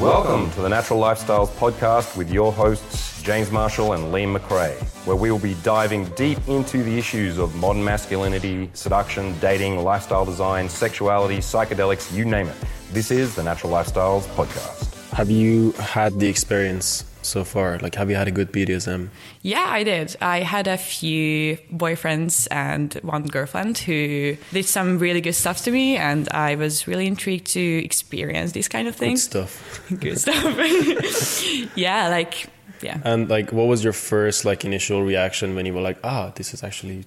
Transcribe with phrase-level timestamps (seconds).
[0.00, 5.16] Welcome to the Natural Lifestyles Podcast with your hosts, James Marshall and Liam McRae, where
[5.16, 10.68] we will be diving deep into the issues of modern masculinity, seduction, dating, lifestyle design,
[10.68, 12.56] sexuality, psychedelics, you name it.
[12.92, 14.92] This is the Natural Lifestyles Podcast.
[15.12, 17.78] Have you had the experience so far?
[17.78, 19.08] Like, have you had a good BDSM?
[19.42, 20.16] Yeah, I did.
[20.20, 25.70] I had a few boyfriends and one girlfriend who did some really good stuff to
[25.70, 29.28] me, and I was really intrigued to experience these kind of things.
[29.36, 29.82] Good stuff.
[30.00, 30.18] Good
[31.18, 31.76] stuff.
[31.76, 32.48] yeah, like
[32.82, 33.00] yeah.
[33.04, 36.54] And like, what was your first like initial reaction when you were like, ah, this
[36.54, 37.04] is actually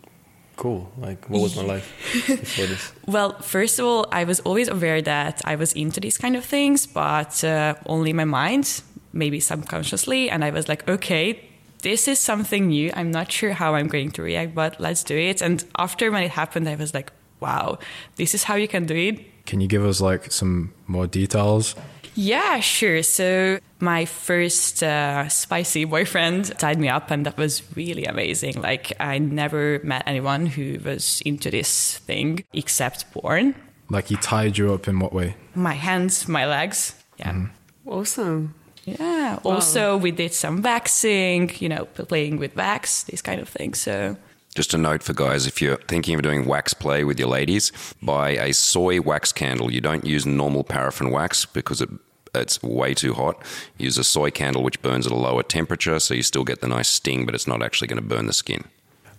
[0.55, 0.91] cool?
[0.98, 1.88] Like, what was my life
[2.27, 2.91] before this?
[3.05, 6.46] Well, first of all, I was always aware that I was into these kind of
[6.46, 8.82] things, but uh, only in my mind,
[9.13, 10.30] maybe subconsciously.
[10.30, 11.49] And I was like, okay,
[11.81, 12.91] this is something new.
[12.94, 15.41] I'm not sure how I'm going to react, but let's do it.
[15.41, 17.80] And after when it happened, I was like, wow,
[18.16, 19.45] this is how you can do it.
[19.45, 21.76] Can you give us like some more details?
[22.16, 23.02] Yeah, sure.
[23.02, 28.62] So my first uh, spicy boyfriend tied me up, and that was really amazing.
[28.62, 33.55] Like I never met anyone who was into this thing except porn.
[33.90, 35.35] Like he tied you up in what way?
[35.55, 36.93] My hands, my legs.
[37.18, 37.48] Yeah.
[37.85, 38.54] Awesome.
[38.85, 39.40] Yeah.
[39.44, 43.80] Also, we did some waxing, you know, playing with wax, these kind of things.
[43.80, 44.18] So,
[44.55, 47.71] Just a note for guys if you're thinking of doing wax play with your ladies,
[48.02, 49.71] buy a soy wax candle.
[49.71, 51.90] You don't use normal paraffin wax because it
[52.36, 53.41] it's way too hot.
[53.77, 56.68] Use a soy candle which burns at a lower temperature so you still get the
[56.68, 58.66] nice sting, but it's not actually going to burn the skin.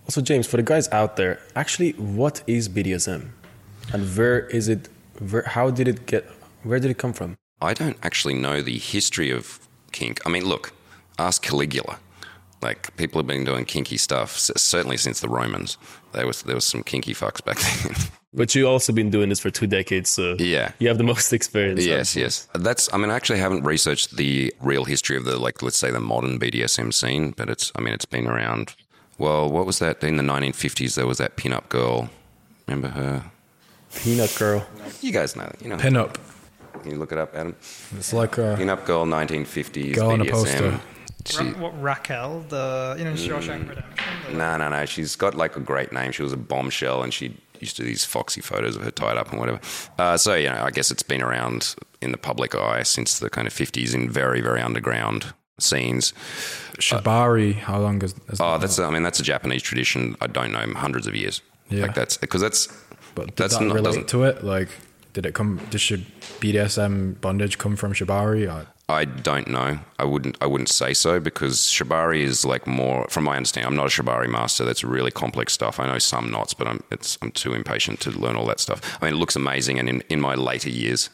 [0.04, 3.30] Also, James, for the guys out there, actually, what is BDSM,
[3.92, 4.88] and where is it?
[5.18, 6.24] Where, how did it get?
[6.62, 7.36] Where did it come from?
[7.62, 9.58] I don't actually know the history of
[9.92, 10.20] kink.
[10.26, 10.72] I mean, look,
[11.18, 11.98] ask Caligula.
[12.62, 15.78] Like people have been doing kinky stuff certainly since the Romans.
[16.12, 17.94] There was there was some kinky fucks back then.
[18.34, 20.72] But you also been doing this for two decades, so Yeah.
[20.78, 21.84] you have the most experience.
[21.84, 22.48] yes, yes.
[22.54, 22.92] That's.
[22.92, 26.00] I mean, I actually haven't researched the real history of the like, let's say, the
[26.00, 27.32] modern BDSM scene.
[27.36, 27.72] But it's.
[27.76, 28.74] I mean, it's been around.
[29.18, 30.94] Well, what was that in the 1950s?
[30.94, 32.08] There was that pin-up girl.
[32.66, 33.24] Remember her?
[33.96, 34.64] Peanut girl.
[35.00, 35.50] You guys know.
[35.62, 35.76] You know.
[35.78, 36.16] Pin up.
[36.82, 37.54] Can you look it up, Adam?
[37.96, 40.80] It's like a Pin-up girl, 1950s Girl on a poster.
[41.26, 43.84] She, Ra- what Raquel, the you know Shawshank Redemption.
[44.30, 44.86] the- No, no, no.
[44.86, 46.12] She's got like a great name.
[46.12, 49.18] She was a bombshell, and she used to do these foxy photos of her tied
[49.18, 49.60] up and whatever.
[49.98, 53.28] Uh, so you know, I guess it's been around in the public eye since the
[53.28, 56.14] kind of fifties in very, very underground scenes.
[56.78, 57.54] shibari.
[57.54, 58.14] How long is?
[58.28, 58.62] is Oh, that?
[58.62, 60.16] that's I mean that's a Japanese tradition.
[60.22, 61.42] I don't know hundreds of years.
[61.68, 61.82] Yeah.
[61.82, 62.66] like that's because that's
[63.14, 64.42] But did that's that not relate to it?
[64.42, 64.68] Like,
[65.12, 65.60] did it come?
[65.70, 66.06] Did should
[66.40, 68.52] BDSM bondage come from shibari?
[68.52, 69.78] Or, I don't know.
[69.98, 70.36] I wouldn't.
[70.40, 73.68] I wouldn't say so because shibari is like more, from my understanding.
[73.68, 74.64] I'm not a shibari master.
[74.64, 75.78] That's really complex stuff.
[75.78, 78.80] I know some knots, but I'm it's I'm too impatient to learn all that stuff.
[79.00, 81.10] I mean, it looks amazing, and in, in my later years,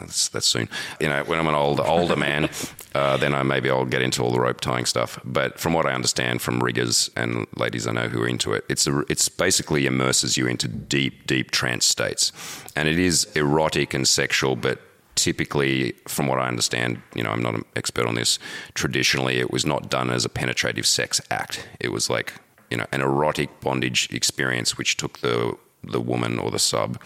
[0.00, 0.68] that's, that's soon.
[1.00, 2.48] You know, when I'm an old older man,
[2.94, 5.18] uh, then I maybe I'll get into all the rope tying stuff.
[5.24, 8.64] But from what I understand from riggers and ladies I know who are into it,
[8.68, 12.32] it's a, it's basically immerses you into deep, deep trance states,
[12.76, 14.80] and it is erotic and sexual, but
[15.14, 18.38] typically, from what I understand, you know, I'm not an expert on this.
[18.74, 21.68] Traditionally, it was not done as a penetrative sex act.
[21.80, 22.34] It was like
[22.70, 27.02] you know an erotic bondage experience, which took the the woman or the sub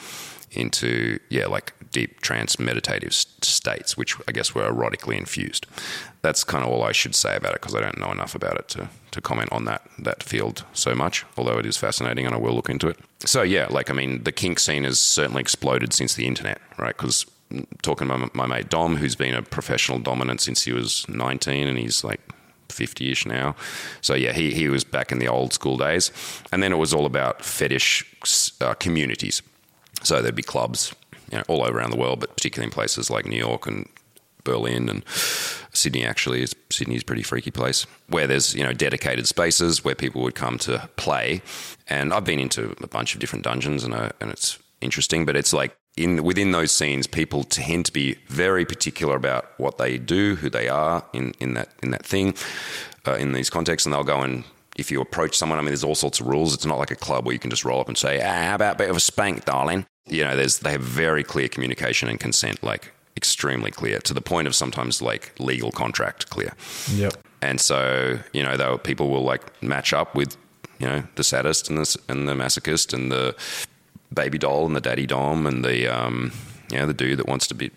[0.51, 5.67] into yeah like deep trance meditative states, which I guess were erotically infused.
[6.23, 8.57] That's kind of all I should say about it because I don't know enough about
[8.57, 11.25] it to to comment on that that field so much.
[11.37, 12.99] Although it is fascinating and I will look into it.
[13.21, 16.97] So yeah, like I mean, the kink scene has certainly exploded since the internet, right?
[16.97, 17.27] Because
[17.83, 21.69] talking to my, my mate Dom, who's been a professional dominant since he was 19,
[21.69, 22.21] and he's like
[22.69, 23.55] 50-ish now.
[24.01, 26.13] So yeah, he he was back in the old school days,
[26.53, 28.05] and then it was all about fetish
[28.61, 29.43] uh, communities.
[30.03, 30.95] So there'd be clubs,
[31.31, 33.89] you know, all over around the world, but particularly in places like New York and
[34.47, 35.05] Berlin and
[35.73, 36.07] Sydney.
[36.07, 40.23] Actually, is Sydney's a pretty freaky place where there's you know dedicated spaces where people
[40.23, 41.43] would come to play.
[41.89, 45.37] And I've been into a bunch of different dungeons, and uh, and it's interesting, but
[45.37, 49.99] it's like in within those scenes, people tend to be very particular about what they
[49.99, 52.35] do, who they are in in that in that thing,
[53.07, 54.45] uh, in these contexts, and they'll go and
[54.77, 56.53] if you approach someone, I mean, there's all sorts of rules.
[56.53, 58.55] It's not like a club where you can just roll up and say, ah, "How
[58.57, 62.09] about a bit of a spank, darling?" You know, there's they have very clear communication
[62.09, 66.53] and consent, like extremely clear, to the point of sometimes like legal contract clear.
[66.93, 67.15] Yep.
[67.43, 70.37] And so, you know, though people will like match up with,
[70.79, 73.35] you know, the sadist and the and the masochist and the
[74.13, 76.33] baby doll and the daddy dom and the um,
[76.71, 77.71] you know, the dude that wants to be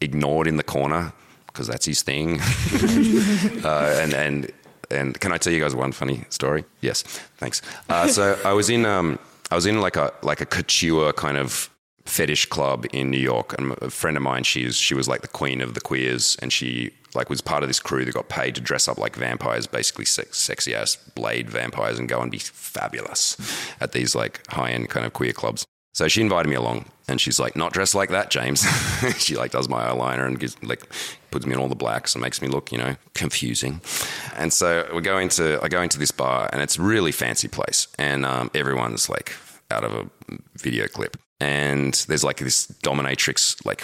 [0.00, 1.12] ignored in the corner
[1.46, 2.40] because that's his thing.
[3.64, 4.52] uh, and and
[4.90, 6.64] and can I tell you guys one funny story?
[6.80, 7.02] Yes,
[7.38, 7.62] thanks.
[7.88, 9.18] Uh, so I was in um,
[9.50, 11.70] I was in like a like a couture kind of
[12.04, 15.28] fetish club in New York, and a friend of mine, she's she was like the
[15.28, 18.54] queen of the queers, and she like was part of this crew that got paid
[18.54, 22.38] to dress up like vampires, basically sex, sexy ass blade vampires, and go and be
[22.38, 23.36] fabulous
[23.80, 25.64] at these like high end kind of queer clubs.
[26.00, 28.66] So she invited me along, and she's like, "Not dressed like that, James."
[29.18, 30.82] she like does my eyeliner and gives like
[31.30, 33.82] puts me in all the blacks and makes me look, you know, confusing.
[34.34, 37.48] And so we go into I go into this bar, and it's a really fancy
[37.48, 39.36] place, and um, everyone's like
[39.70, 43.82] out of a video clip, and there's like this dominatrix, like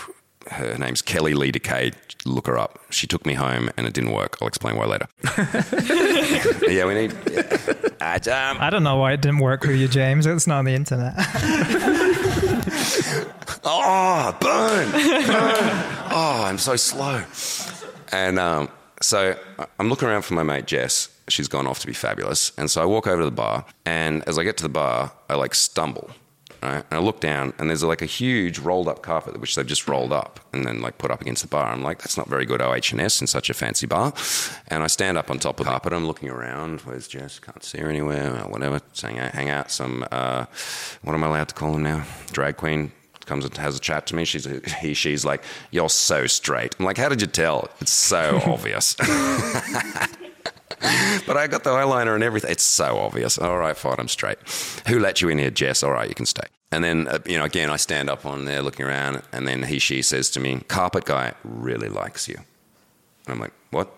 [0.53, 1.93] her name's Kelly Lee Decay.
[2.25, 2.81] Look her up.
[2.89, 4.39] She took me home, and it didn't work.
[4.41, 5.07] I'll explain why later.
[6.67, 7.15] yeah, we need.
[8.01, 8.51] Yeah.
[8.51, 10.27] Um, I don't know why it didn't work for you, James.
[10.27, 11.15] It's not on the internet.
[13.65, 16.11] Oh, burn, burn.
[16.13, 17.23] Oh, I'm so slow.
[18.13, 18.69] And um,
[19.01, 19.37] so
[19.79, 21.09] I'm looking around for my mate Jess.
[21.29, 22.53] She's gone off to be fabulous.
[22.57, 25.13] And so I walk over to the bar, and as I get to the bar,
[25.29, 26.11] I like stumble.
[26.67, 26.85] Right?
[26.91, 29.87] And I look down, and there's like a huge rolled up carpet, which they've just
[29.87, 31.73] rolled up and then like put up against the bar.
[31.73, 34.13] I'm like, that's not very good OH&S in such a fancy bar.
[34.69, 35.93] And I stand up on top of the carpet.
[35.93, 36.81] I'm looking around.
[36.81, 37.39] Where's Jess?
[37.39, 38.33] Can't see her anywhere.
[38.49, 38.81] Whatever.
[38.95, 39.71] Saying, hang out.
[39.71, 40.47] Some, uh,
[41.03, 42.05] what am I allowed to call him now?
[42.33, 42.91] Drag queen
[43.27, 44.25] comes and has a chat to me.
[44.25, 44.45] She's
[44.79, 45.43] he, she's like,
[45.73, 48.95] "You're so straight." I'm like, "How did you tell?" It's so obvious.
[51.27, 52.53] but I got the eyeliner and everything.
[52.53, 53.37] It's so obvious.
[53.37, 54.39] All right, fine, I'm straight.
[54.87, 55.83] Who let you in here, Jess?
[55.83, 56.47] All right, you can stay.
[56.73, 59.63] And then, uh, you know, again, I stand up on there looking around, and then
[59.63, 62.37] he, she says to me, "Carpet guy really likes you."
[63.27, 63.93] And I'm like, "What?"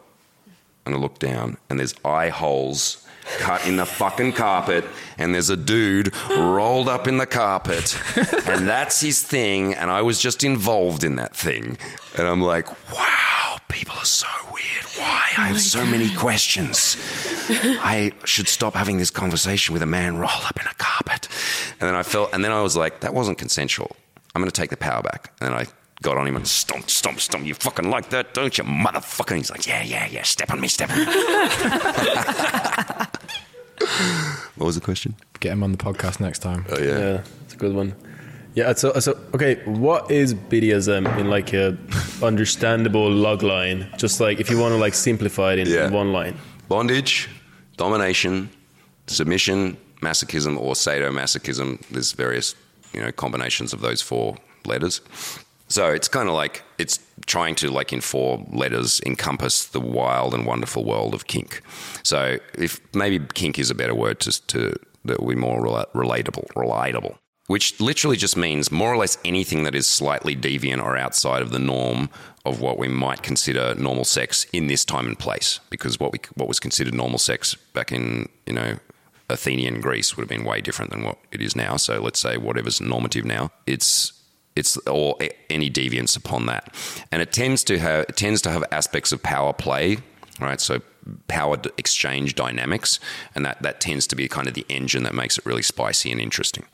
[0.84, 3.06] And I look down, and there's eye holes
[3.38, 4.84] cut in the fucking carpet,
[5.18, 7.98] and there's a dude rolled up in the carpet,
[8.46, 11.78] and that's his thing, and I was just involved in that thing.
[12.16, 14.84] And I'm like, wow, people are so weird.
[14.96, 15.28] Why?
[15.36, 16.96] I have so many questions.
[17.50, 21.27] I should stop having this conversation with a man rolled up in a carpet.
[21.80, 23.94] And then I felt, and then I was like, that wasn't consensual.
[24.34, 25.32] I'm going to take the power back.
[25.40, 25.66] And then I
[26.02, 27.44] got on him and stomp, stomp, stomp.
[27.46, 29.30] You fucking like that, don't you, motherfucker?
[29.32, 30.22] And he's like, yeah, yeah, yeah.
[30.22, 31.04] Step on me, step on me.
[34.56, 35.14] what was the question?
[35.40, 36.66] Get him on the podcast next time.
[36.70, 37.94] Oh Yeah, yeah, it's a good one.
[38.54, 41.76] Yeah, so, so okay, what is BDSM in like a
[42.22, 43.88] understandable log line?
[43.98, 45.90] Just like if you want to like simplify it in Yeah.
[45.90, 46.36] one line.
[46.68, 47.28] bondage,
[47.76, 48.50] domination,
[49.06, 51.80] submission, masochism, or sadomasochism.
[51.88, 52.54] There's various,
[52.92, 55.00] you know, combinations of those four letters.
[55.68, 60.34] So it's kind of like it's trying to, like, in four letters, encompass the wild
[60.34, 61.62] and wonderful world of kink.
[62.02, 64.74] So if maybe kink is a better word to, to
[65.04, 67.16] that will be more rela- relatable, relatable.
[67.48, 71.50] Which literally just means more or less anything that is slightly deviant or outside of
[71.50, 72.10] the norm
[72.44, 75.60] of what we might consider normal sex in this time and place.
[75.70, 78.78] Because what we what was considered normal sex back in you know
[79.30, 81.76] Athenian Greece would have been way different than what it is now.
[81.76, 84.12] So let's say whatever's normative now, it's
[84.56, 85.16] it's or
[85.48, 86.74] any deviance upon that,
[87.12, 89.98] and it tends to have it tends to have aspects of power play,
[90.40, 90.60] right?
[90.60, 90.80] So
[91.28, 92.98] power exchange dynamics,
[93.34, 96.10] and that that tends to be kind of the engine that makes it really spicy
[96.10, 96.64] and interesting.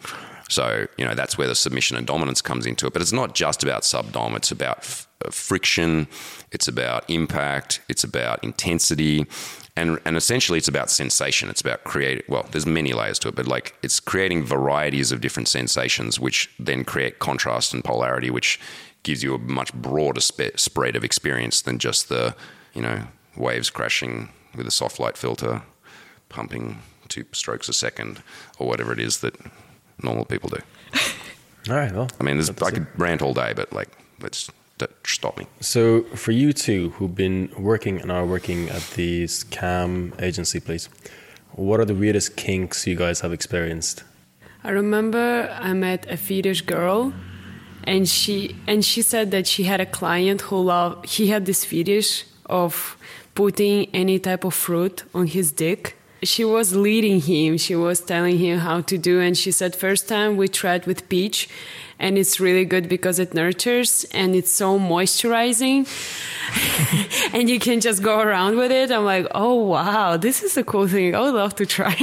[0.55, 2.93] So you know that's where the submission and dominance comes into it.
[2.93, 6.07] But it's not just about subdom; it's about f- uh, friction,
[6.53, 9.27] it's about impact, it's about intensity,
[9.77, 11.51] and and essentially it's about sensation.
[11.51, 12.29] It's about create.
[12.29, 16.49] Well, there's many layers to it, but like it's creating varieties of different sensations, which
[16.61, 18.61] then create contrast and polarity, which
[19.03, 22.37] gives you a much broader spe- spread of experience than just the
[22.75, 25.63] you know waves crashing with a soft light filter,
[26.29, 28.23] pumping two strokes a second,
[28.61, 29.35] or whatever it is that
[30.03, 30.59] normal people do.
[31.71, 32.09] All right, well.
[32.21, 32.75] I mean, there's, that's I it.
[32.75, 33.89] could rant all day, but like,
[34.21, 34.51] let's
[35.05, 35.47] stop me.
[35.61, 40.89] So for you two who've been working and are working at this cam agency place,
[41.53, 44.05] what are the weirdest kinks you guys have experienced?
[44.63, 47.13] I remember I met a fetish girl,
[47.85, 51.07] and she and she said that she had a client who loved.
[51.07, 52.97] He had this fetish of
[53.35, 55.97] putting any type of fruit on his dick.
[56.25, 57.59] She was leading him.
[57.59, 61.09] She was telling him how to do, and she said first time we tried with
[61.09, 61.49] peach,
[61.99, 65.87] and it's really good because it nurtures and it's so moisturizing,
[67.35, 68.91] and you can just go around with it.
[68.91, 71.15] I'm like, oh wow, this is a cool thing.
[71.15, 71.95] I would love to try.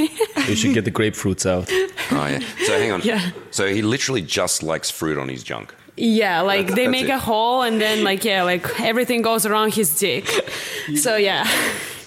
[0.47, 1.69] You should get the grapefruits out.
[2.11, 2.39] Oh yeah.
[2.65, 3.01] So hang on.
[3.11, 3.31] Yeah.
[3.51, 5.73] So he literally just likes fruit on his junk.
[5.97, 7.15] Yeah, like That's- they that's make it.
[7.15, 10.25] a hole and then like yeah, like everything goes around his dick.
[10.95, 11.45] So yeah,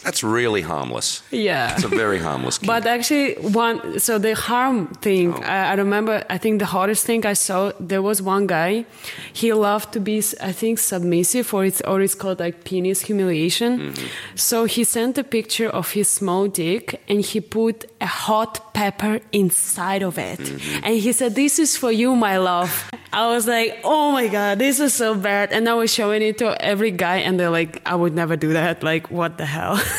[0.04, 1.22] That's really harmless.
[1.30, 1.74] yeah.
[1.74, 2.58] It's a very harmless.
[2.58, 5.40] But actually, one so the harm thing, Oh.
[5.42, 6.22] I, I remember.
[6.30, 8.84] I think the hardest thing I saw there was one guy.
[9.32, 10.18] He loved to be,
[10.50, 13.78] I think, submissive, or it's or it's called like penis humiliation.
[13.78, 14.06] Mm-hmm.
[14.34, 19.20] So he sent a picture of his small dick, and he put a hot pepper
[19.32, 20.84] inside of it, Mm-hmm.
[20.84, 22.70] and he said, "This is for you, my love."
[23.14, 25.52] I was like, oh my god, this is so bad.
[25.52, 28.52] And I was showing it to every guy, and they're like, I would never do
[28.54, 28.82] that.
[28.82, 29.80] Like, what the hell?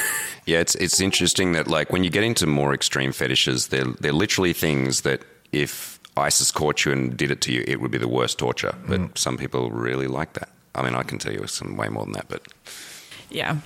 [0.47, 4.13] Yeah, it's it's interesting that like when you get into more extreme fetishes, they're they're
[4.13, 7.97] literally things that if ISIS caught you and did it to you, it would be
[7.97, 8.75] the worst torture.
[8.83, 8.87] Mm.
[8.87, 10.49] But some people really like that.
[10.75, 12.41] I mean, I can tell you some way more than that, but
[13.31, 13.57] Yeah.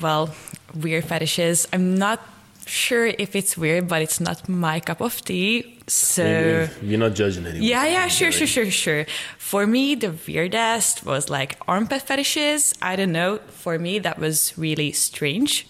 [0.00, 0.30] Well,
[0.74, 1.68] weird fetishes.
[1.72, 2.20] I'm not
[2.66, 5.81] sure if it's weird, but it's not my cup of tea.
[5.92, 6.68] So.
[6.82, 7.62] You're not judging anyone.
[7.62, 9.04] Yeah, yeah, sure, sure, sure, sure.
[9.36, 12.74] For me, the weirdest was like armpit fetishes.
[12.80, 13.40] I don't know.
[13.48, 15.66] For me, that was really strange.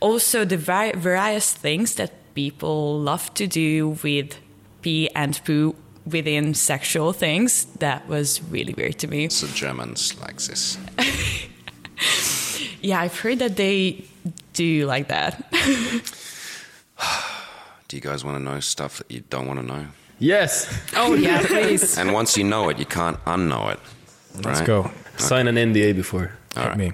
[0.00, 4.36] Also, the vari- various things that people love to do with
[4.80, 5.76] pee and poo
[6.06, 9.28] within sexual things, that was really weird to me.
[9.28, 10.78] So Germans like this.
[12.82, 14.06] Yeah, I've heard that they
[14.54, 15.52] do like that.
[17.90, 19.86] Do you guys want to know stuff that you don't want to know?
[20.20, 20.72] Yes.
[20.94, 21.98] oh yeah, please.
[21.98, 23.80] And once you know it, you can't unknow it.
[24.36, 24.64] Let's right?
[24.64, 24.90] go.
[25.16, 26.30] Sign an NDA before.
[26.56, 26.78] All Hit right.
[26.78, 26.92] me.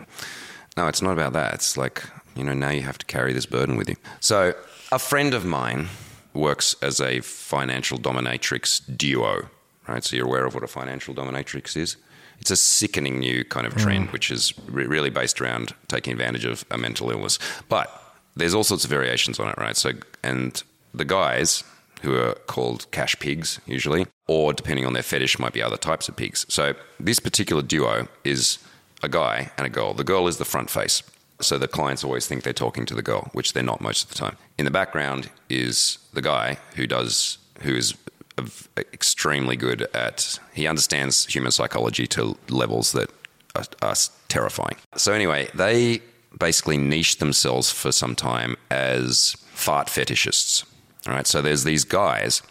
[0.75, 1.53] No, it's not about that.
[1.53, 2.03] It's like,
[2.35, 3.97] you know, now you have to carry this burden with you.
[4.21, 4.55] So,
[4.91, 5.89] a friend of mine
[6.33, 9.51] works as a financial dominatrix duo,
[9.87, 10.03] right?
[10.03, 11.99] So, you're aware of what a financial dominatrix is?
[12.41, 13.83] It's a sickening new kind of mm.
[13.83, 17.39] trend, which is re- really based around taking advantage of a mental illness.
[17.69, 17.91] But
[18.35, 19.77] there's all sorts of variations on it, right?
[19.77, 20.63] So, and
[20.97, 21.63] the guys
[22.03, 26.09] who are called cash pigs usually, or depending on their fetish, might be other types
[26.09, 26.45] of pigs.
[26.49, 28.59] So, this particular duo is
[29.03, 29.95] a guy and a girl.
[29.95, 31.03] The girl is the front face.
[31.41, 34.09] So the clients always think they're talking to the girl, which they're not most of
[34.11, 34.37] the time.
[34.59, 37.95] In the background is the guy who does, who is
[38.79, 43.11] extremely good at, he understands human psychology to levels that
[43.55, 43.95] are, are
[44.29, 44.77] terrifying.
[44.97, 46.01] So anyway, they
[46.39, 50.65] basically niched themselves for some time as fart fetishists.
[51.07, 52.43] All right, so there's these guys,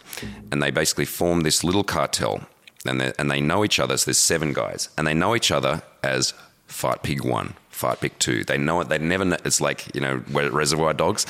[0.50, 2.40] and they basically form this little cartel,
[2.86, 3.96] and they, and they know each other.
[3.96, 6.32] So there's seven guys, and they know each other as
[6.66, 8.44] Fart Pig One, Fart Pig Two.
[8.44, 8.88] They know it.
[8.88, 9.24] They never.
[9.24, 11.26] Know, it's like you know Reservoir Dogs.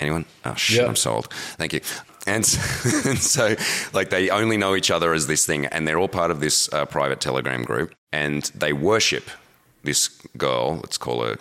[0.00, 0.24] Anyone?
[0.44, 0.82] Oh shit!
[0.82, 0.88] Yeah.
[0.88, 1.32] I'm sold.
[1.58, 1.80] Thank you.
[2.26, 2.58] And so,
[3.08, 3.54] and so,
[3.92, 6.72] like, they only know each other as this thing, and they're all part of this
[6.72, 9.30] uh, private Telegram group, and they worship
[9.84, 10.76] this girl.
[10.76, 11.38] Let's call her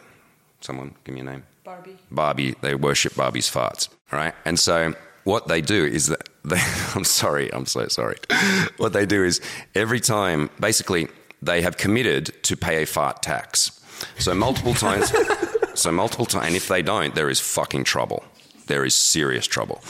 [0.62, 0.93] someone.
[1.03, 1.43] Give me a name.
[1.65, 1.98] Barbie.
[2.12, 4.36] Barbie, they worship Barbie's farts, right?
[4.45, 4.93] And so
[5.24, 6.62] what they do is that they,
[6.93, 8.17] I'm sorry, I'm so sorry.
[8.77, 9.41] What they do is
[9.74, 11.07] every time, basically,
[11.41, 13.81] they have committed to pay a fart tax.
[14.19, 15.12] So multiple times,
[15.74, 18.24] so multiple times, and if they don't, there is fucking trouble.
[18.67, 19.81] There is serious trouble.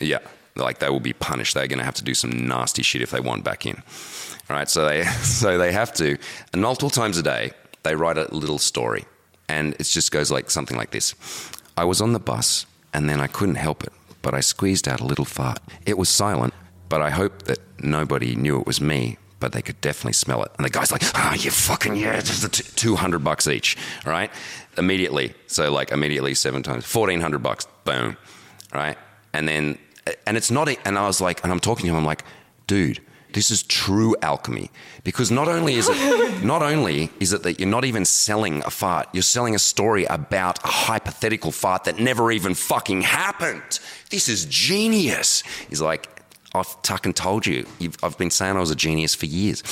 [0.00, 0.18] Yeah,
[0.56, 1.54] like they will be punished.
[1.54, 3.76] They're going to have to do some nasty shit if they want back in.
[4.50, 6.18] All right, so they so they have to,
[6.52, 7.52] and multiple times a day
[7.84, 9.04] they write a little story,
[9.48, 11.14] and it just goes like something like this:
[11.76, 15.00] I was on the bus, and then I couldn't help it, but I squeezed out
[15.00, 15.58] a little fart.
[15.86, 16.54] It was silent,
[16.88, 19.18] but I hoped that nobody knew it was me.
[19.40, 20.52] But they could definitely smell it.
[20.56, 23.76] And the guy's like, "Ah, you fucking yeah, just the t- two hundred bucks each,
[24.06, 24.30] right?"
[24.78, 28.16] Immediately, so like immediately seven times, fourteen hundred bucks, boom,
[28.72, 28.96] right?
[29.32, 29.78] And then,
[30.28, 32.22] and it's not, and I was like, and I'm talking to him, I'm like,
[32.68, 33.00] dude,
[33.32, 34.70] this is true alchemy.
[35.04, 38.70] Because not only is it, not only is it that you're not even selling a
[38.70, 43.80] fart, you're selling a story about a hypothetical fart that never even fucking happened.
[44.10, 45.42] This is genius.
[45.68, 46.08] He's like,
[46.54, 47.66] I've fucking told you.
[47.78, 49.62] You've, I've been saying I was a genius for years.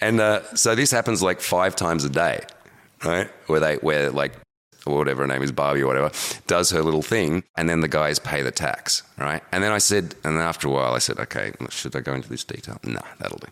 [0.00, 2.40] And uh, so this happens like five times a day,
[3.04, 3.28] right?
[3.46, 4.32] Where they, where like,
[4.86, 6.10] or whatever her name is, Barbie or whatever,
[6.46, 9.42] does her little thing, and then the guys pay the tax, right?
[9.52, 12.14] And then I said, and then after a while, I said, okay, should I go
[12.14, 12.78] into this detail?
[12.84, 13.48] No, that'll do.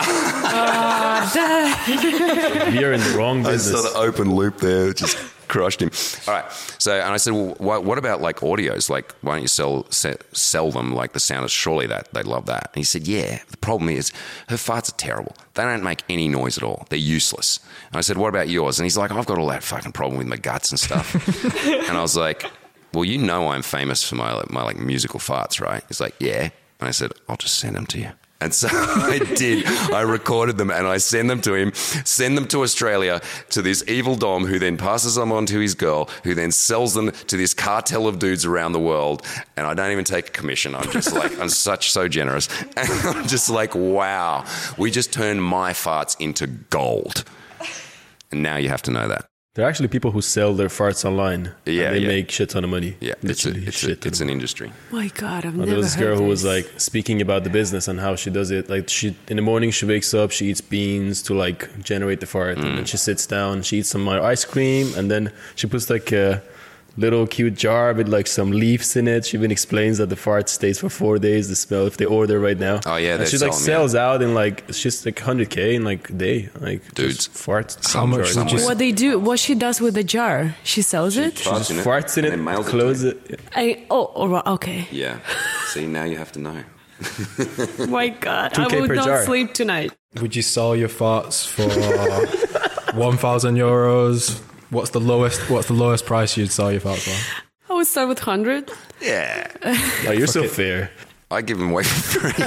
[0.00, 1.90] Ah,
[2.72, 3.44] You're in the wrong business.
[3.44, 3.92] I business.
[3.92, 5.16] saw the open loop there, just
[5.48, 5.90] crushed him.
[6.26, 6.52] All right.
[6.78, 8.88] So, and I said, well, what, what about like audios?
[8.88, 11.44] Like, why don't you sell se- sell them like the sound?
[11.44, 12.70] Is surely that they'd love that.
[12.72, 13.40] And he said, yeah.
[13.48, 14.12] The problem is
[14.48, 15.34] her farts are terrible.
[15.54, 16.86] They don't make any noise at all.
[16.90, 17.60] They're useless.
[17.90, 18.78] And I said, what about yours?
[18.78, 21.14] And he's like, I've got all that fucking problem with my guts and stuff.
[21.66, 22.44] and I was like,
[22.92, 25.82] well, you know, I'm famous for my my like musical farts, right?
[25.88, 26.50] He's like, yeah.
[26.80, 28.10] And I said, I'll just send them to you.
[28.40, 29.66] And so I did.
[29.66, 33.82] I recorded them and I send them to him, send them to Australia to this
[33.88, 37.36] evil Dom who then passes them on to his girl, who then sells them to
[37.36, 39.26] this cartel of dudes around the world.
[39.56, 40.74] And I don't even take a commission.
[40.74, 42.48] I'm just like, I'm such so generous.
[42.76, 44.44] And I'm just like, wow,
[44.76, 47.24] we just turned my farts into gold.
[48.30, 49.26] And now you have to know that.
[49.58, 51.50] There are actually people who sell their farts online.
[51.66, 52.06] Yeah, and they yeah.
[52.06, 52.96] make shit ton of money.
[53.00, 54.70] Yeah, it's, a, Literally it's, a, shit ton it's an industry.
[54.92, 57.42] My God, I've Well, never there was this heard girl who was like speaking about
[57.42, 58.70] the business and how she does it.
[58.70, 62.26] Like she in the morning she wakes up, she eats beans to like generate the
[62.26, 65.66] fart, and then she sits down, she eats some uh, ice cream, and then she
[65.66, 66.38] puts like uh,
[66.98, 69.24] little cute jar with like some leaves in it.
[69.26, 71.48] She even explains that the fart stays for four days.
[71.48, 72.80] The smell, if they order right now.
[72.86, 75.16] Oh, yeah, and they she like sell 'em, sells out in like it's just like
[75.16, 76.38] 100k in like a day.
[76.60, 77.16] Like Dudes.
[77.28, 77.94] just farts.
[77.94, 81.16] How much would you What they do, what she does with the jar, she sells
[81.16, 81.34] it.
[81.36, 83.10] Farts Just in it farts in and it, then mails it to close me.
[83.10, 83.40] it.
[83.54, 84.88] I oh, oh all right, okay.
[84.90, 85.18] Yeah.
[85.72, 86.64] See, now you have to know.
[87.88, 89.24] My God, I 2K would not jar.
[89.24, 89.92] sleep tonight.
[90.20, 94.42] would you sell your farts for uh, one thousand euros?
[94.70, 95.48] What's the lowest?
[95.50, 97.72] What's the lowest price you'd sell your farts for?
[97.72, 98.70] I would start with hundred.
[99.00, 99.46] Yeah.
[100.06, 100.90] Oh, you're so fair.
[101.30, 102.32] I give them away for free.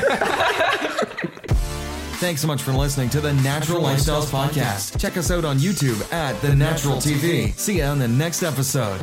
[2.22, 5.00] Thanks so much for listening to the Natural Lifestyles Podcast.
[5.00, 7.54] Check us out on YouTube at The Natural TV.
[7.58, 9.02] See you on the next episode.